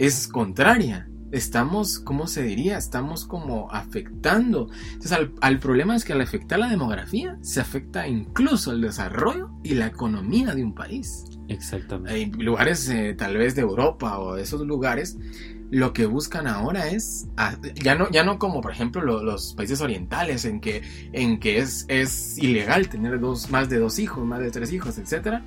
es 0.00 0.26
contraria 0.26 1.10
estamos, 1.32 2.00
¿cómo 2.00 2.26
se 2.26 2.42
diría? 2.42 2.76
Estamos 2.76 3.26
como 3.26 3.70
afectando. 3.70 4.68
Entonces, 4.92 5.18
al, 5.40 5.58
problema 5.58 5.96
es 5.96 6.04
que 6.04 6.12
al 6.12 6.20
afectar 6.20 6.58
la 6.58 6.68
demografía, 6.68 7.38
se 7.40 7.60
afecta 7.60 8.08
incluso 8.08 8.72
el 8.72 8.80
desarrollo 8.80 9.50
y 9.62 9.74
la 9.74 9.86
economía 9.86 10.54
de 10.54 10.64
un 10.64 10.74
país. 10.74 11.24
Exactamente. 11.48 12.12
Hay 12.12 12.30
lugares 12.32 12.88
eh, 12.88 13.14
tal 13.16 13.36
vez 13.36 13.54
de 13.54 13.62
Europa 13.62 14.18
o 14.18 14.34
de 14.34 14.42
esos 14.42 14.62
lugares, 14.62 15.18
lo 15.70 15.92
que 15.92 16.06
buscan 16.06 16.48
ahora 16.48 16.88
es, 16.88 17.28
ah, 17.36 17.56
ya 17.76 17.94
no, 17.94 18.10
ya 18.10 18.24
no 18.24 18.40
como 18.40 18.60
por 18.60 18.72
ejemplo 18.72 19.22
los 19.22 19.54
países 19.54 19.80
orientales 19.80 20.44
en 20.44 20.60
que, 20.60 20.82
en 21.12 21.38
que 21.38 21.58
es, 21.58 21.84
es 21.86 22.38
ilegal 22.38 22.88
tener 22.88 23.20
dos, 23.20 23.50
más 23.50 23.68
de 23.68 23.78
dos 23.78 24.00
hijos, 24.00 24.26
más 24.26 24.40
de 24.40 24.50
tres 24.50 24.72
hijos, 24.72 24.98
etc. 24.98 25.42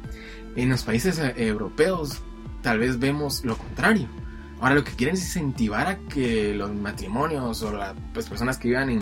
En 0.56 0.70
los 0.70 0.84
países 0.84 1.20
eh, 1.20 1.34
europeos 1.36 2.22
tal 2.62 2.80
vez 2.80 3.00
vemos 3.00 3.44
lo 3.44 3.58
contrario 3.58 4.08
Ahora 4.64 4.76
lo 4.76 4.86
que 4.86 4.94
quieren 4.94 5.16
es 5.16 5.24
incentivar 5.24 5.88
a 5.88 5.98
que 6.00 6.54
los 6.54 6.74
matrimonios 6.74 7.62
o 7.64 7.74
las 7.74 7.94
pues, 8.14 8.30
personas 8.30 8.58
que 8.58 8.70
vivan 8.70 9.02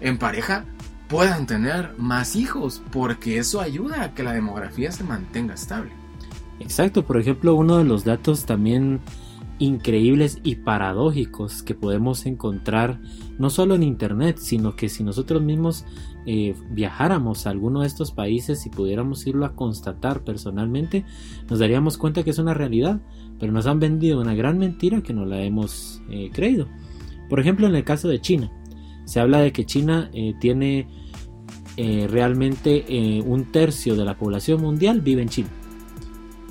en, 0.00 0.16
pareja 0.16 0.64
puedan 1.08 1.46
tener 1.46 1.92
más 1.98 2.36
hijos, 2.36 2.80
porque 2.90 3.36
eso 3.36 3.60
ayuda 3.60 4.02
a 4.02 4.14
que 4.14 4.22
la 4.22 4.32
demografía 4.32 4.90
se 4.92 5.04
mantenga 5.04 5.52
estable. 5.52 5.90
Exacto, 6.58 7.04
por 7.04 7.20
ejemplo, 7.20 7.54
uno 7.54 7.76
de 7.76 7.84
los 7.84 8.04
datos 8.04 8.46
también 8.46 9.00
increíbles 9.58 10.40
y 10.42 10.56
paradójicos 10.56 11.62
que 11.62 11.74
podemos 11.74 12.26
encontrar 12.26 13.00
no 13.38 13.50
solo 13.50 13.74
en 13.74 13.82
internet, 13.82 14.38
sino 14.38 14.76
que 14.76 14.88
si 14.88 15.04
nosotros 15.04 15.42
mismos 15.42 15.84
eh, 16.26 16.54
viajáramos 16.70 17.46
a 17.46 17.50
alguno 17.50 17.82
de 17.82 17.86
estos 17.86 18.12
países 18.12 18.66
y 18.66 18.70
pudiéramos 18.70 19.26
irlo 19.26 19.44
a 19.46 19.54
constatar 19.54 20.24
personalmente, 20.24 21.04
nos 21.48 21.58
daríamos 21.58 21.98
cuenta 21.98 22.22
que 22.22 22.30
es 22.30 22.38
una 22.38 22.54
realidad 22.54 23.00
pero 23.38 23.52
nos 23.52 23.66
han 23.66 23.80
vendido 23.80 24.20
una 24.20 24.34
gran 24.34 24.58
mentira 24.58 25.02
que 25.02 25.12
no 25.12 25.24
la 25.24 25.42
hemos 25.42 26.02
eh, 26.08 26.30
creído. 26.32 26.68
Por 27.28 27.40
ejemplo, 27.40 27.66
en 27.66 27.74
el 27.74 27.84
caso 27.84 28.08
de 28.08 28.20
China, 28.20 28.50
se 29.04 29.20
habla 29.20 29.40
de 29.40 29.52
que 29.52 29.66
China 29.66 30.10
eh, 30.12 30.34
tiene 30.40 30.86
eh, 31.76 32.06
realmente 32.08 33.22
un 33.26 33.50
tercio 33.50 33.96
de 33.96 34.04
la 34.04 34.16
población 34.16 34.62
mundial 34.62 35.00
vive 35.00 35.22
en 35.22 35.28
China. 35.28 35.48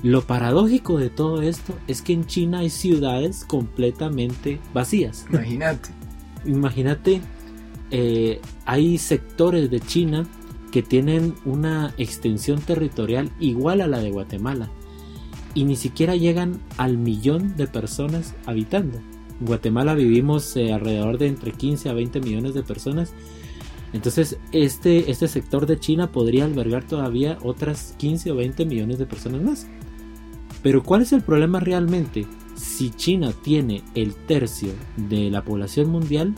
Lo 0.04 0.20
paradójico 0.20 0.98
de 0.98 1.08
todo 1.08 1.40
esto 1.40 1.72
es 1.88 2.02
que 2.02 2.12
en 2.12 2.26
China 2.26 2.58
hay 2.58 2.68
ciudades 2.68 3.46
completamente 3.46 4.60
vacías. 4.74 5.24
Imagínate. 5.30 5.88
Imagínate, 6.44 7.20
hay 8.66 8.98
sectores 8.98 9.70
de 9.70 9.80
China 9.80 10.26
que 10.70 10.82
tienen 10.82 11.34
una 11.46 11.94
extensión 11.96 12.60
territorial 12.60 13.30
igual 13.40 13.80
a 13.80 13.86
la 13.86 14.00
de 14.00 14.10
Guatemala 14.10 14.68
y 15.54 15.64
ni 15.64 15.74
siquiera 15.74 16.16
llegan 16.16 16.60
al 16.76 16.98
millón 16.98 17.56
de 17.56 17.66
personas 17.66 18.34
habitando. 18.44 18.98
En 19.40 19.46
Guatemala 19.46 19.94
vivimos 19.94 20.54
eh, 20.58 20.74
alrededor 20.74 21.16
de 21.16 21.28
entre 21.28 21.52
15 21.52 21.88
a 21.88 21.94
20 21.94 22.20
millones 22.20 22.52
de 22.52 22.62
personas. 22.62 23.14
Entonces 23.94 24.36
este, 24.52 25.10
este 25.10 25.28
sector 25.28 25.64
de 25.64 25.78
China 25.78 26.12
podría 26.12 26.44
albergar 26.44 26.86
todavía 26.86 27.38
otras 27.42 27.94
15 27.96 28.32
o 28.32 28.36
20 28.36 28.66
millones 28.66 28.98
de 28.98 29.06
personas 29.06 29.40
más. 29.40 29.66
Pero 30.64 30.82
¿cuál 30.82 31.02
es 31.02 31.12
el 31.12 31.20
problema 31.20 31.60
realmente? 31.60 32.26
Si 32.56 32.88
China 32.88 33.34
tiene 33.42 33.84
el 33.94 34.14
tercio 34.14 34.72
de 34.96 35.30
la 35.30 35.44
población 35.44 35.90
mundial, 35.90 36.34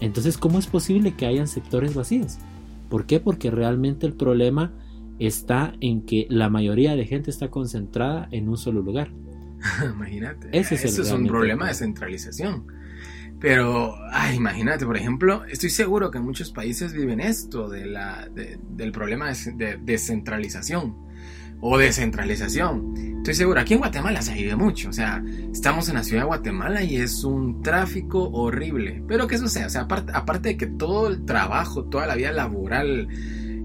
entonces 0.00 0.38
¿cómo 0.38 0.60
es 0.60 0.68
posible 0.68 1.14
que 1.16 1.26
hayan 1.26 1.48
sectores 1.48 1.92
vacíos? 1.92 2.38
¿Por 2.88 3.04
qué? 3.04 3.18
Porque 3.18 3.50
realmente 3.50 4.06
el 4.06 4.12
problema 4.12 4.72
está 5.18 5.74
en 5.80 6.06
que 6.06 6.28
la 6.30 6.48
mayoría 6.48 6.94
de 6.94 7.04
gente 7.04 7.32
está 7.32 7.50
concentrada 7.50 8.28
en 8.30 8.48
un 8.48 8.56
solo 8.56 8.80
lugar. 8.80 9.10
imagínate. 9.92 10.50
Ese 10.52 10.76
es, 10.76 10.84
Eso 10.84 11.02
es 11.02 11.10
un 11.10 11.26
problema 11.26 11.66
de 11.66 11.74
centralización. 11.74 12.68
Pero, 13.40 13.96
imagínate, 14.32 14.86
por 14.86 14.96
ejemplo, 14.96 15.44
estoy 15.46 15.70
seguro 15.70 16.12
que 16.12 16.20
muchos 16.20 16.52
países 16.52 16.92
viven 16.92 17.18
esto 17.18 17.68
de 17.68 17.86
la, 17.86 18.28
del 18.30 18.92
problema 18.92 19.32
de 19.32 19.80
descentralización 19.82 21.04
o 21.60 21.78
descentralización. 21.78 23.14
Estoy 23.16 23.34
seguro, 23.34 23.60
aquí 23.60 23.72
en 23.72 23.80
Guatemala 23.80 24.20
se 24.20 24.34
vive 24.34 24.54
mucho, 24.54 24.90
o 24.90 24.92
sea, 24.92 25.24
estamos 25.50 25.88
en 25.88 25.94
la 25.94 26.02
ciudad 26.02 26.22
de 26.22 26.26
Guatemala 26.26 26.82
y 26.82 26.96
es 26.96 27.24
un 27.24 27.62
tráfico 27.62 28.28
horrible. 28.30 29.02
Pero 29.08 29.26
¿qué 29.26 29.38
sucede? 29.38 29.64
O 29.64 29.70
sea, 29.70 29.82
aparte, 29.82 30.12
aparte 30.14 30.48
de 30.50 30.56
que 30.58 30.66
todo 30.66 31.08
el 31.08 31.24
trabajo, 31.24 31.84
toda 31.84 32.06
la 32.06 32.16
vida 32.16 32.32
laboral 32.32 33.08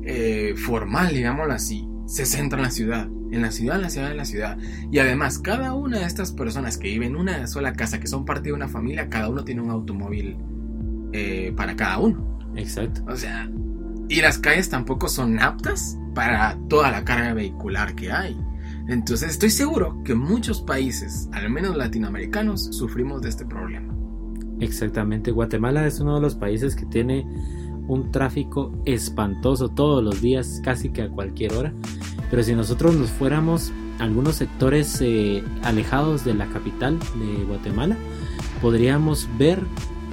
eh, 0.05 0.53
formal, 0.55 1.13
digámoslo 1.13 1.53
así, 1.53 1.85
se 2.05 2.25
centra 2.25 2.59
en 2.59 2.63
la 2.63 2.71
ciudad, 2.71 3.09
en 3.31 3.41
la 3.41 3.51
ciudad, 3.51 3.75
en 3.75 3.81
la 3.81 3.89
ciudad, 3.89 4.11
en 4.11 4.17
la 4.17 4.25
ciudad. 4.25 4.57
Y 4.91 4.99
además, 4.99 5.37
cada 5.37 5.73
una 5.73 5.99
de 5.99 6.05
estas 6.05 6.31
personas 6.31 6.77
que 6.77 6.87
viven 6.87 7.09
en 7.09 7.15
una 7.17 7.45
sola 7.45 7.73
casa, 7.73 7.99
que 7.99 8.07
son 8.07 8.25
parte 8.25 8.49
de 8.49 8.53
una 8.53 8.67
familia, 8.69 9.09
cada 9.09 9.29
uno 9.29 9.43
tiene 9.43 9.61
un 9.61 9.71
automóvil 9.71 10.37
eh, 11.11 11.53
para 11.55 11.75
cada 11.75 11.99
uno. 11.99 12.39
Exacto. 12.55 13.03
O 13.07 13.15
sea, 13.15 13.49
y 14.07 14.21
las 14.21 14.39
calles 14.39 14.69
tampoco 14.69 15.07
son 15.07 15.39
aptas 15.39 15.98
para 16.13 16.57
toda 16.67 16.91
la 16.91 17.03
carga 17.03 17.33
vehicular 17.33 17.95
que 17.95 18.11
hay. 18.11 18.37
Entonces 18.87 19.31
estoy 19.31 19.51
seguro 19.51 20.01
que 20.03 20.15
muchos 20.15 20.61
países, 20.61 21.29
al 21.31 21.49
menos 21.49 21.77
latinoamericanos, 21.77 22.75
sufrimos 22.75 23.21
de 23.21 23.29
este 23.29 23.45
problema. 23.45 23.93
Exactamente, 24.59 25.31
Guatemala 25.31 25.85
es 25.85 25.99
uno 25.99 26.15
de 26.15 26.21
los 26.21 26.35
países 26.35 26.75
que 26.75 26.85
tiene 26.85 27.25
un 27.87 28.11
tráfico 28.11 28.71
espantoso 28.85 29.69
todos 29.69 30.03
los 30.03 30.21
días, 30.21 30.61
casi 30.63 30.89
que 30.89 31.03
a 31.03 31.09
cualquier 31.09 31.53
hora. 31.53 31.73
Pero 32.29 32.43
si 32.43 32.53
nosotros 32.53 32.95
nos 32.95 33.09
fuéramos 33.09 33.71
a 33.99 34.03
algunos 34.03 34.35
sectores 34.35 34.99
eh, 35.01 35.43
alejados 35.63 36.25
de 36.25 36.33
la 36.33 36.47
capital 36.47 36.99
de 36.99 37.43
Guatemala, 37.45 37.97
podríamos 38.61 39.27
ver 39.37 39.59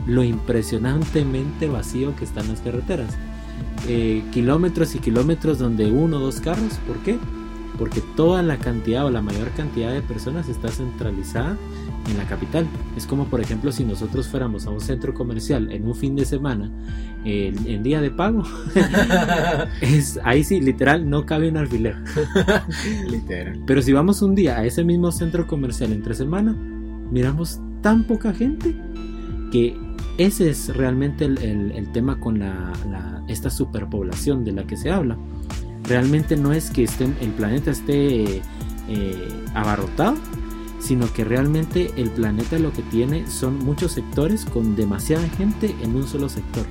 lo 0.06 0.22
impresionantemente 0.22 1.68
vacío 1.68 2.14
que 2.16 2.24
están 2.24 2.48
las 2.48 2.60
carreteras. 2.60 3.16
Eh, 3.88 4.22
kilómetros 4.32 4.94
y 4.94 4.98
kilómetros 4.98 5.58
donde 5.58 5.90
uno 5.90 6.16
o 6.16 6.20
dos 6.20 6.40
carros, 6.40 6.74
¿por 6.86 6.98
qué? 6.98 7.18
Porque 7.78 8.00
toda 8.16 8.42
la 8.42 8.56
cantidad 8.58 9.04
o 9.06 9.10
la 9.10 9.22
mayor 9.22 9.50
cantidad 9.50 9.92
de 9.92 10.02
personas 10.02 10.48
está 10.48 10.68
centralizada 10.68 11.56
en 12.10 12.18
la 12.18 12.24
capital. 12.24 12.66
Es 12.96 13.06
como 13.06 13.26
por 13.26 13.40
ejemplo 13.40 13.70
si 13.70 13.84
nosotros 13.84 14.28
fuéramos 14.28 14.66
a 14.66 14.70
un 14.70 14.80
centro 14.80 15.14
comercial 15.14 15.70
en 15.70 15.86
un 15.86 15.94
fin 15.94 16.16
de 16.16 16.24
semana 16.24 16.70
en, 17.24 17.82
día 17.82 18.00
de 18.00 18.10
pago. 18.10 18.44
es, 19.80 20.18
ahí 20.24 20.44
sí, 20.44 20.60
literal, 20.60 21.08
no 21.08 21.26
cabe 21.26 21.48
un 21.48 21.56
alfiler. 21.56 21.96
literal. 23.10 23.60
Pero 23.66 23.82
si 23.82 23.92
vamos 23.92 24.22
un 24.22 24.34
día 24.34 24.58
a 24.58 24.64
ese 24.64 24.84
mismo 24.84 25.12
centro 25.12 25.46
comercial 25.46 25.92
entre 25.92 26.14
semana, 26.14 26.52
miramos 27.10 27.60
tan 27.82 28.04
poca 28.04 28.32
gente 28.32 28.74
que 29.52 29.76
ese 30.18 30.50
es 30.50 30.74
realmente 30.74 31.24
el, 31.24 31.88
tema 31.92 32.18
con 32.18 32.38
la, 32.38 32.72
esta 33.28 33.50
superpoblación 33.50 34.44
de 34.44 34.52
la 34.52 34.66
que 34.66 34.76
se 34.76 34.90
habla. 34.90 35.16
Realmente 35.84 36.36
no 36.36 36.52
es 36.52 36.70
que 36.70 36.88
el 37.20 37.30
planeta 37.32 37.70
esté 37.70 38.42
eh, 38.88 39.28
abarrotado, 39.54 40.16
sino 40.80 41.12
que 41.12 41.24
realmente 41.24 41.92
el 41.96 42.10
planeta 42.10 42.58
lo 42.58 42.72
que 42.72 42.82
tiene 42.82 43.26
son 43.26 43.58
muchos 43.58 43.92
sectores 43.92 44.44
con 44.44 44.74
demasiada 44.74 45.28
gente 45.30 45.74
en 45.82 45.94
un 45.94 46.06
solo 46.06 46.28
sector. 46.28 46.64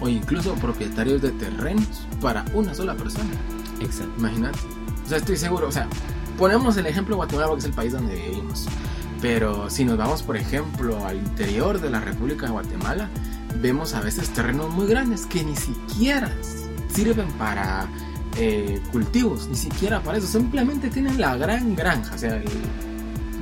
O 0.00 0.08
incluso 0.08 0.54
propietarios 0.54 1.22
de 1.22 1.30
terrenos 1.32 2.06
para 2.20 2.44
una 2.54 2.74
sola 2.74 2.94
persona. 2.94 3.30
Exacto. 3.80 4.12
Imagínate. 4.18 4.58
O 5.04 5.08
sea, 5.08 5.18
estoy 5.18 5.36
seguro, 5.36 5.68
o 5.68 5.72
sea, 5.72 5.88
ponemos 6.38 6.76
el 6.76 6.86
ejemplo 6.86 7.14
de 7.14 7.16
Guatemala 7.16 7.48
porque 7.48 7.60
es 7.60 7.66
el 7.66 7.72
país 7.74 7.92
donde 7.92 8.14
vivimos. 8.14 8.66
Pero 9.24 9.70
si 9.70 9.86
nos 9.86 9.96
vamos, 9.96 10.22
por 10.22 10.36
ejemplo, 10.36 11.02
al 11.06 11.16
interior 11.16 11.80
de 11.80 11.88
la 11.88 11.98
República 11.98 12.44
de 12.44 12.52
Guatemala, 12.52 13.08
vemos 13.58 13.94
a 13.94 14.02
veces 14.02 14.28
terrenos 14.28 14.68
muy 14.68 14.86
grandes 14.86 15.24
que 15.24 15.42
ni 15.42 15.56
siquiera 15.56 16.30
sirven 16.92 17.32
para 17.38 17.88
eh, 18.36 18.82
cultivos, 18.92 19.48
ni 19.48 19.56
siquiera 19.56 20.02
para 20.02 20.18
eso. 20.18 20.26
Simplemente 20.26 20.90
tienen 20.90 21.18
la 21.18 21.38
gran 21.38 21.74
granja, 21.74 22.14
o 22.14 22.18
sea, 22.18 22.36
el, 22.36 22.44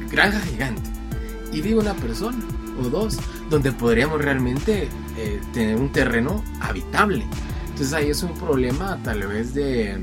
granja 0.09 0.39
gigante 0.43 0.89
y 1.53 1.61
vive 1.61 1.81
una 1.81 1.95
persona 1.95 2.39
o 2.81 2.89
dos 2.89 3.19
donde 3.51 3.73
podríamos 3.73 4.23
realmente 4.23 4.89
eh, 5.19 5.41
tener 5.53 5.79
un 5.79 5.91
terreno 5.91 6.45
habitable. 6.61 7.27
Entonces 7.71 7.93
ahí 7.93 8.11
es 8.11 8.23
un 8.23 8.35
problema 8.35 9.01
tal 9.03 9.27
vez 9.27 9.53
de, 9.53 9.99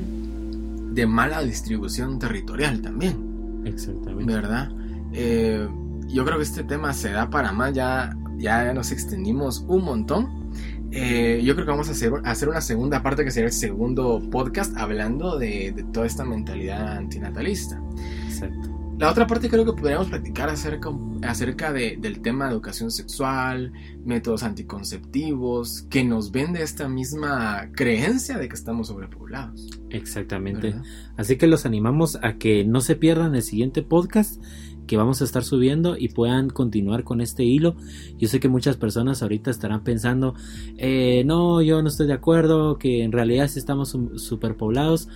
de 0.92 1.08
mala 1.08 1.42
distribución 1.42 2.20
territorial 2.20 2.82
también. 2.82 3.64
Exactamente. 3.64 4.34
¿Verdad? 4.34 4.72
Eh, 5.14 5.68
yo 6.08 6.26
creo 6.26 6.38
que 6.38 6.44
este 6.44 6.64
tema 6.64 6.94
se 6.94 7.12
da 7.12 7.30
para 7.30 7.52
más, 7.52 7.74
ya, 7.74 8.16
ya 8.38 8.74
nos 8.74 8.92
extendimos 8.92 9.66
un 9.68 9.84
montón. 9.86 10.52
eh, 10.92 11.42
yo 11.44 11.54
creo 11.54 11.66
que 11.66 11.72
vamos 11.72 11.88
a 11.90 11.92
hacer, 11.92 12.12
hacer 12.24 12.50
una 12.50 12.62
segunda 12.62 13.04
parte 13.04 13.24
que 13.24 13.32
sería 13.32 13.48
el 13.48 13.54
segundo 13.54 14.22
podcast 14.32 14.76
hablando 14.78 15.38
de, 15.38 15.72
de 15.76 15.84
toda 15.84 16.06
esta 16.08 16.26
mentalidad 16.26 16.98
antinatalista. 16.98 17.80
Exacto. 18.28 18.70
La 18.98 19.10
otra 19.10 19.28
parte 19.28 19.50
creo 19.50 19.64
que 19.64 19.72
podríamos 19.72 20.10
platicar 20.10 20.50
acerca, 20.50 20.90
acerca 21.22 21.72
de, 21.72 21.98
del 22.02 22.20
tema 22.20 22.48
de 22.48 22.52
educación 22.52 22.92
sexual, 22.92 23.72
métodos 24.04 24.44
anticonceptivos, 24.44 25.84
que 25.90 26.04
nos 26.04 26.32
vende 26.32 26.62
esta 26.62 26.90
misma 26.90 27.70
creencia 27.74 28.38
de 28.38 28.50
que 28.50 28.56
estamos 28.56 28.88
sobrepoblados. 28.88 29.70
Exactamente. 29.90 30.72
¿verdad? 30.72 30.84
Así 31.16 31.38
que 31.38 31.48
los 31.48 31.66
animamos 31.66 32.20
a 32.22 32.34
que 32.34 32.66
no 32.66 32.82
se 32.82 32.98
pierdan 32.98 33.36
el 33.36 33.42
siguiente 33.44 33.84
podcast 33.84 34.44
que 34.90 34.98
vamos 34.98 35.22
a 35.22 35.26
estar 35.26 35.44
subiendo 35.44 35.96
y 35.96 36.10
puedan 36.10 36.50
continuar 36.50 37.04
con 37.04 37.22
este 37.22 37.44
hilo. 37.44 37.76
Yo 38.18 38.28
sé 38.28 38.40
que 38.40 38.50
muchas 38.50 38.76
personas 38.76 39.22
ahorita 39.22 39.52
estarán 39.52 39.84
pensando, 39.84 40.34
eh, 40.78 41.22
no, 41.28 41.62
yo 41.62 41.84
no 41.84 41.90
estoy 41.90 42.08
de 42.08 42.14
acuerdo, 42.14 42.80
que 42.80 43.04
en 43.04 43.12
realidad 43.12 43.48
sí 43.48 43.60
estamos 43.60 43.90
su- 43.90 44.18
superpoblados, 44.18 45.08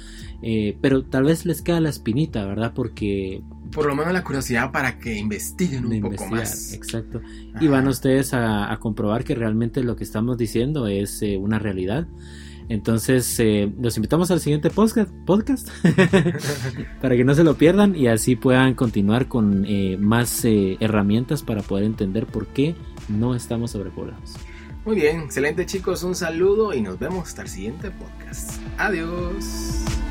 eh, 0.44 0.78
pero 0.80 1.04
tal 1.04 1.24
vez 1.24 1.44
les 1.48 1.64
queda 1.64 1.80
la 1.80 1.90
espinita, 1.90 2.46
¿verdad? 2.46 2.74
Porque 2.76 3.42
Por 3.72 3.88
lo 3.88 3.96
menos 3.96 4.14
la 4.14 4.24
curiosidad 4.24 4.72
para 4.72 5.00
que 5.00 5.18
investiguen 5.18 5.88
un 5.88 6.02
poco 6.02 6.28
más. 6.28 6.74
exacto. 6.74 7.22
Y 7.60 7.68
van 7.68 7.88
ustedes 7.88 8.36
a, 8.36 8.72
a 8.72 8.80
comprobar 8.80 9.24
que 9.24 9.34
realmente 9.34 9.82
lo 9.84 9.96
que 9.96 10.04
estamos 10.04 10.38
diciendo 10.38 10.86
es 10.86 11.20
eh, 11.24 11.38
una 11.38 11.58
realidad. 11.58 12.08
Entonces, 12.70 13.40
eh, 13.40 13.72
los 13.80 13.98
invitamos 13.98 14.32
al 14.32 14.40
siguiente 14.40 14.70
podcast, 14.70 15.70
para 17.02 17.16
que 17.16 17.24
no 17.24 17.36
se 17.36 17.44
lo 17.44 17.56
pierdan 17.56 17.96
y 17.96 18.08
así 18.08 18.36
puedan 18.36 18.74
continuar 18.74 19.28
con 19.28 19.66
eh, 19.68 19.98
más 20.00 20.46
eh, 20.46 20.78
herramientas 20.80 21.44
para 21.44 21.62
poder 21.62 21.86
entender 21.86 22.26
por 22.26 22.48
qué 22.48 22.76
no 23.10 23.36
estamos 23.36 23.72
sobrepoblados. 23.72 24.36
Muy 24.86 24.96
bien, 24.98 25.22
excelente 25.22 25.66
chicos, 25.66 26.04
un 26.04 26.16
saludo 26.16 26.74
y 26.74 26.82
nos 26.82 27.00
vemos 27.00 27.30
hasta 27.30 27.44
el 27.44 27.48
siguiente 27.48 27.92
podcast. 27.92 28.60
Adiós. 28.78 30.03